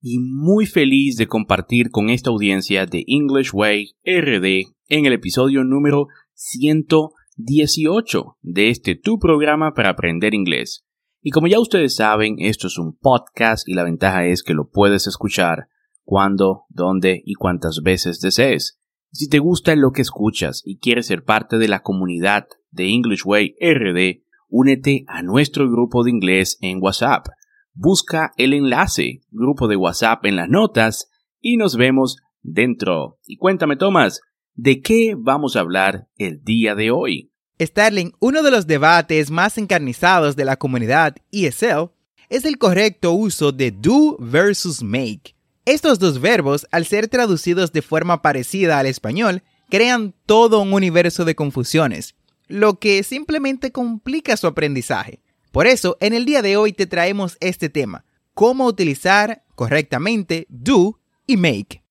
[0.00, 5.64] y muy feliz de compartir con esta audiencia de English Way RD en el episodio
[5.64, 10.84] número 118 de este tu programa para aprender inglés.
[11.22, 14.68] Y como ya ustedes saben, esto es un podcast y la ventaja es que lo
[14.68, 15.68] puedes escuchar
[16.04, 18.78] cuando, dónde y cuántas veces desees.
[19.12, 23.22] Si te gusta lo que escuchas y quieres ser parte de la comunidad de English
[23.24, 27.26] Way RD, únete a nuestro grupo de inglés en WhatsApp
[27.76, 31.10] busca el enlace, grupo de WhatsApp en las notas
[31.40, 33.18] y nos vemos dentro.
[33.26, 34.20] Y cuéntame, Tomás,
[34.54, 37.30] ¿de qué vamos a hablar el día de hoy?
[37.60, 41.90] Starling, uno de los debates más encarnizados de la comunidad ESL
[42.28, 45.34] es el correcto uso de do versus make.
[45.64, 51.24] Estos dos verbos, al ser traducidos de forma parecida al español, crean todo un universo
[51.24, 52.14] de confusiones,
[52.46, 55.20] lo que simplemente complica su aprendizaje.
[55.56, 61.00] Por eso, en el día de hoy te traemos este tema, cómo utilizar correctamente do
[61.26, 61.82] y make.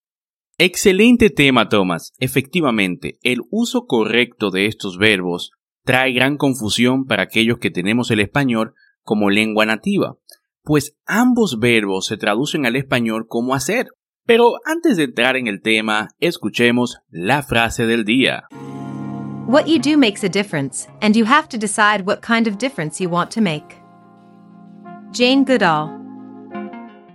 [0.60, 2.14] Excelente tema, Thomas.
[2.20, 5.50] Efectivamente, el uso correcto de estos verbos
[5.84, 10.16] trae gran confusión para aquellos que tenemos el español como lengua nativa,
[10.62, 13.88] pues ambos verbos se traducen al español como hacer.
[14.28, 18.44] Pero antes de entrar en el tema, escuchemos la frase del día.
[19.48, 23.00] What you do makes a difference, and you have to decide what kind of difference
[23.00, 23.76] you want to make.
[25.12, 25.92] Jane Goodall.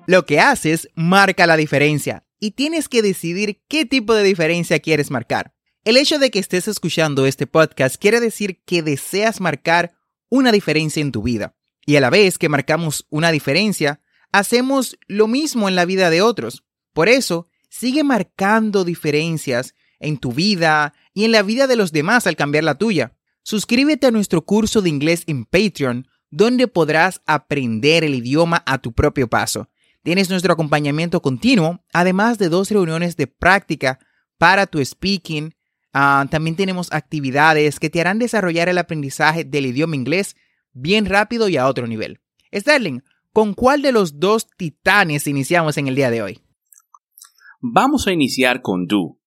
[0.06, 5.10] Lo que haces marca la diferencia y tienes que decidir qué tipo de diferencia quieres
[5.10, 5.54] marcar.
[5.84, 9.96] El hecho de que estés escuchando este podcast quiere decir que deseas marcar
[10.28, 11.56] una diferencia en tu vida.
[11.84, 16.22] Y a la vez que marcamos una diferencia, hacemos lo mismo en la vida de
[16.22, 16.62] otros.
[16.92, 22.26] Por eso, sigue marcando diferencias en tu vida y en la vida de los demás
[22.26, 23.16] al cambiar la tuya.
[23.42, 28.92] Suscríbete a nuestro curso de inglés en Patreon, donde podrás aprender el idioma a tu
[28.92, 29.68] propio paso.
[30.02, 33.98] Tienes nuestro acompañamiento continuo, además de dos reuniones de práctica
[34.38, 35.54] para tu speaking.
[35.92, 40.36] Ah, también tenemos actividades que te harán desarrollar el aprendizaje del idioma inglés
[40.72, 42.20] bien rápido y a otro nivel.
[42.54, 43.00] Sterling,
[43.32, 46.40] ¿con cuál de los dos titanes iniciamos en el día de hoy?
[47.60, 49.19] Vamos a iniciar con Do.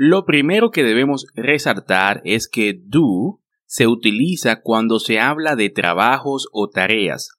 [0.00, 6.46] Lo primero que debemos resaltar es que do se utiliza cuando se habla de trabajos
[6.52, 7.30] o tareas.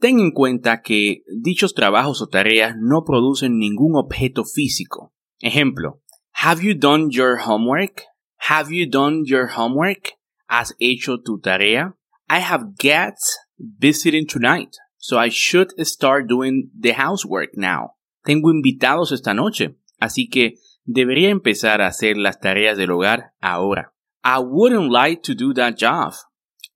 [0.00, 5.14] Ten en cuenta que dichos trabajos o tareas no producen ningún objeto físico.
[5.40, 6.02] Ejemplo,
[6.42, 8.02] Have you done your homework?
[8.50, 10.18] Have you done your homework?
[10.46, 11.96] ¿Has hecho tu tarea?
[12.28, 17.94] I have guests visiting tonight, so I should start doing the housework now.
[18.24, 23.94] Tengo invitados esta noche, así que Debería empezar a hacer las tareas del hogar ahora.
[24.22, 26.12] I wouldn't like to do that job.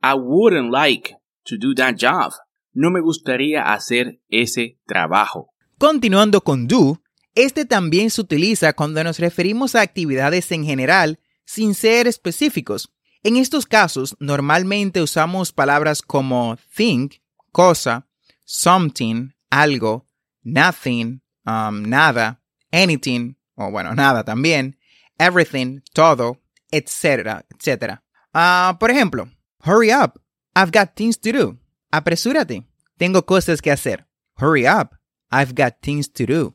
[0.03, 2.33] I wouldn't like to do that job.
[2.73, 5.51] No me gustaría hacer ese trabajo.
[5.79, 7.01] Continuando con do,
[7.35, 12.93] este también se utiliza cuando nos referimos a actividades en general sin ser específicos.
[13.23, 17.17] En estos casos, normalmente usamos palabras como think,
[17.53, 18.07] cosa,
[18.45, 20.07] something, algo,
[20.43, 24.79] nothing, um, nada, anything, o bueno, nada también,
[25.19, 26.41] everything, todo,
[26.71, 28.03] etcétera, etcétera.
[28.33, 29.29] Ah, por ejemplo,
[29.65, 30.21] hurry up,
[30.55, 31.59] I've got things to do.
[31.91, 32.65] Apresúrate,
[32.97, 34.07] tengo cosas que hacer.
[34.37, 34.95] Hurry up,
[35.31, 36.55] I've got things to do.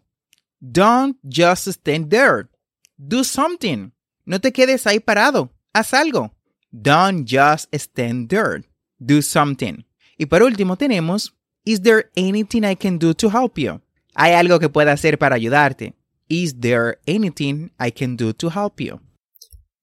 [0.62, 2.50] Don't just stand there.
[2.98, 3.92] Do something.
[4.26, 5.52] No te quedes ahí parado.
[5.74, 6.34] haz algo.
[6.72, 8.64] Don't just stand there.
[8.98, 9.86] Do something.
[10.18, 11.34] Y por último tenemos,
[11.66, 13.82] Is there anything I can do to help you?
[14.16, 15.94] ¿Hay algo que pueda hacer para ayudarte?
[16.30, 19.00] Is there anything I can do to help you?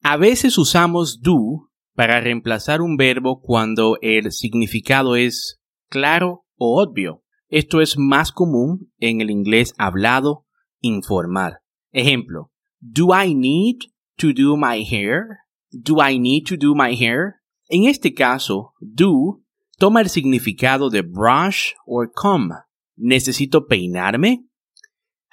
[0.02, 5.60] A veces usamos do para reemplazar un verbo cuando el significado es
[5.90, 7.22] claro o obvio.
[7.48, 10.46] Esto es más común en el inglés hablado
[10.80, 11.58] informal.
[11.92, 12.50] Ejemplo,
[12.80, 15.40] Do I need to do my hair?
[15.70, 17.40] Do I need to do my hair?
[17.68, 19.42] En este caso, do
[19.78, 22.52] toma el significado de brush or comb.
[22.96, 24.46] ¿Necesito peinarme?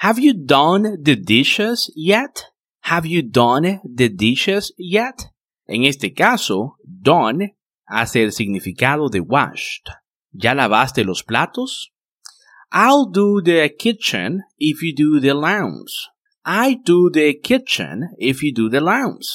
[0.02, 2.52] Have you done the dishes yet?
[2.82, 5.32] Have you done the dishes yet?
[5.68, 7.56] En este caso, done
[7.90, 9.90] hace el significado de washed.
[10.32, 11.92] ¿Ya lavaste los platos?
[12.72, 16.10] I'll do the kitchen if you do the lounge.
[16.46, 19.28] I do the kitchen if you do the lounge.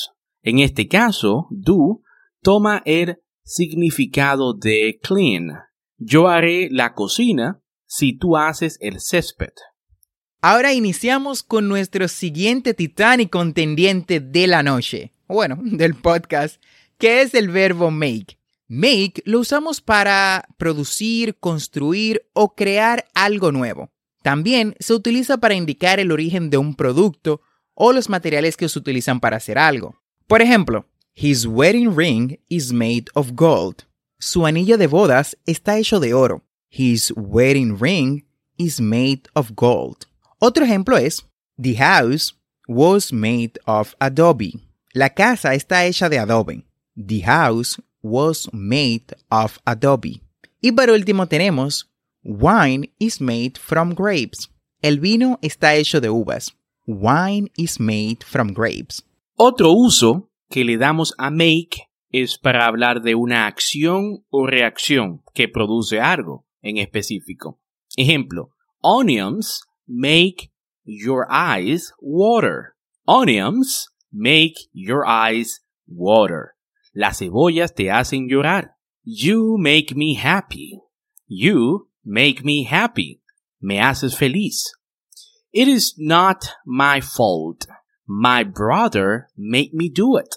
[0.45, 2.03] En este caso, do
[2.45, 5.51] toma el significado de clean.
[5.99, 9.55] Yo haré la cocina si tú haces el césped.
[10.45, 16.61] Ahora iniciamos con nuestro siguiente titán y contendiente de la noche, bueno, del podcast,
[16.99, 18.39] que es el verbo make.
[18.67, 23.93] Make lo usamos para producir, construir o crear algo nuevo.
[24.25, 27.41] También se utiliza para indicar el origen de un producto
[27.75, 30.03] o los materiales que se utilizan para hacer algo.
[30.27, 33.85] Por ejemplo, His wedding ring is made of gold.
[34.19, 36.43] Su anillo de bodas está hecho de oro.
[36.69, 38.25] His wedding ring
[38.57, 40.07] is made of gold.
[40.45, 41.25] Otro ejemplo es,
[41.57, 42.37] The house
[42.67, 44.55] was made of adobe.
[44.93, 46.65] La casa está hecha de adobe.
[46.97, 50.21] The house was made of adobe.
[50.61, 51.89] Y por último tenemos,
[52.25, 54.51] Wine is made from grapes.
[54.81, 56.57] El vino está hecho de uvas.
[56.89, 59.05] Wine is made from grapes.
[59.37, 65.23] Otro uso que le damos a make es para hablar de una acción o reacción
[65.35, 67.61] que produce algo en específico.
[67.97, 68.51] Ejemplo,
[68.81, 70.51] onions make
[70.85, 72.75] your eyes water.
[73.07, 76.55] Onions make your eyes water.
[76.95, 78.77] Las cebollas te hacen llorar.
[79.05, 80.79] You make me happy.
[81.27, 83.21] You make me happy.
[83.61, 84.73] Me haces feliz.
[85.53, 87.67] It is not my fault.
[88.07, 90.37] My brother made me do it.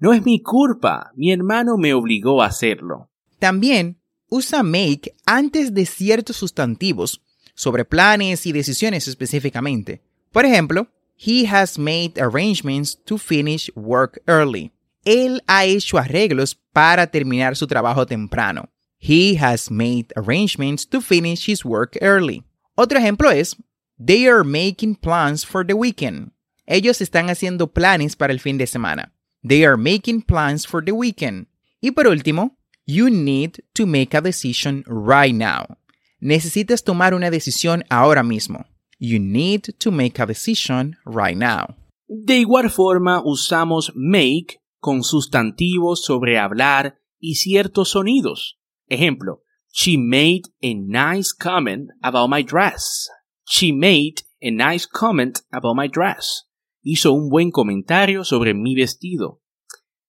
[0.00, 1.10] No es mi culpa.
[1.16, 3.10] Mi hermano me obligó a hacerlo.
[3.38, 4.00] También
[4.30, 7.20] usa make antes de ciertos sustantivos
[7.54, 10.02] sobre planes y decisiones específicamente.
[10.32, 14.72] Por ejemplo, he has made arrangements to finish work early.
[15.04, 18.70] Él ha hecho arreglos para terminar su trabajo temprano.
[18.98, 22.42] He has made arrangements to finish his work early.
[22.74, 23.54] Otro ejemplo es,
[23.98, 26.32] they are making plans for the weekend.
[26.66, 29.12] Ellos están haciendo planes para el fin de semana.
[29.46, 31.48] They are making plans for the weekend.
[31.82, 35.76] Y por último, you need to make a decision right now.
[36.24, 38.64] Necesitas tomar una decisión ahora mismo.
[38.98, 41.76] You need to make a decision right now.
[42.08, 48.58] De igual forma, usamos make con sustantivos sobre hablar y ciertos sonidos.
[48.88, 53.10] Ejemplo, she made a nice comment about my dress.
[53.46, 56.46] She made a nice comment about my dress
[56.84, 59.40] hizo un buen comentario sobre mi vestido.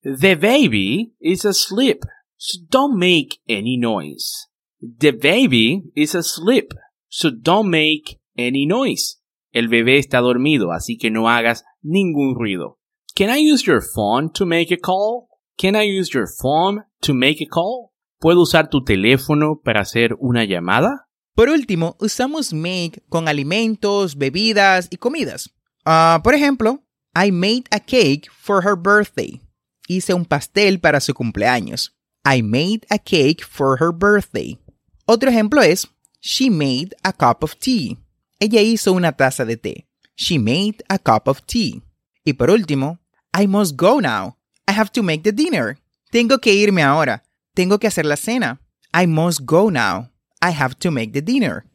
[0.03, 2.03] The baby is asleep,
[2.37, 4.47] so don't make any noise.
[4.81, 6.73] The baby is asleep,
[7.09, 9.21] so don't make any noise.
[9.53, 12.77] El bebé está dormido, así que no hagas ningún ruido.
[13.15, 15.29] Can I use your phone to make a call?
[15.57, 17.93] Can I use your phone to make a call?
[18.19, 21.07] ¿Puedo usar tu teléfono para hacer una llamada?
[21.35, 25.49] Por último, usamos make con alimentos, bebidas y comidas.
[25.85, 26.83] Uh, por ejemplo,
[27.15, 29.41] I made a cake for her birthday.
[29.87, 31.95] Hice un pastel para su cumpleaños.
[32.25, 34.57] I made a cake for her birthday.
[35.07, 35.87] Otro ejemplo es,
[36.19, 37.97] she made a cup of tea.
[38.39, 39.87] Ella hizo una taza de té.
[40.15, 41.83] She made a cup of tea.
[42.23, 42.99] Y por último,
[43.39, 44.37] I must go now.
[44.67, 45.77] I have to make the dinner.
[46.09, 47.23] Tengo que irme ahora.
[47.53, 48.61] Tengo que hacer la cena.
[48.93, 50.09] I must go now.
[50.41, 51.65] I have to make the dinner.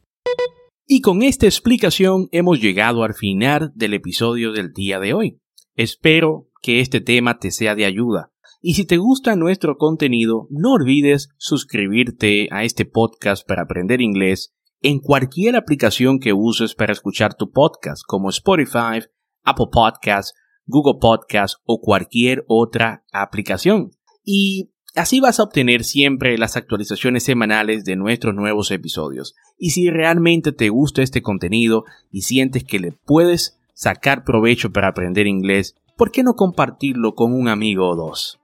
[0.85, 5.37] Y con esta explicación hemos llegado al final del episodio del día de hoy.
[5.75, 8.30] Espero que este tema te sea de ayuda.
[8.61, 14.53] Y si te gusta nuestro contenido, no olvides suscribirte a este podcast para aprender inglés
[14.81, 19.01] en cualquier aplicación que uses para escuchar tu podcast, como Spotify,
[19.43, 23.91] Apple Podcasts, Google Podcasts o cualquier otra aplicación.
[24.23, 29.35] Y Así vas a obtener siempre las actualizaciones semanales de nuestros nuevos episodios.
[29.57, 34.89] Y si realmente te gusta este contenido y sientes que le puedes sacar provecho para
[34.89, 38.40] aprender inglés, ¿por qué no compartirlo con un amigo o dos?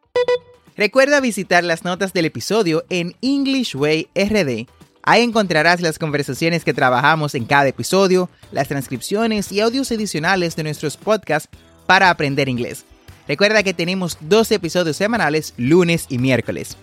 [0.78, 4.68] Recuerda visitar las notas del episodio en English Way RD.
[5.02, 10.62] Ahí encontrarás las conversaciones que trabajamos en cada episodio, las transcripciones y audios adicionales de
[10.62, 11.50] nuestros podcasts
[11.88, 12.86] para aprender inglés.
[13.28, 16.78] Recuerda que tenemos dos episodios semanales, lunes y miércoles.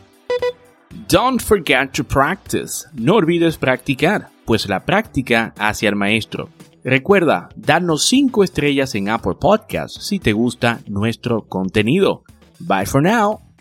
[1.08, 2.88] Don't forget to practice.
[2.94, 6.48] No olvides practicar, pues la práctica hace al maestro.
[6.82, 12.24] Recuerda, darnos 5 estrellas en Apple Podcasts si te gusta nuestro contenido.
[12.58, 13.53] Bye for now.